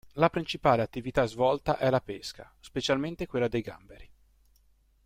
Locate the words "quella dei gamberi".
3.27-4.09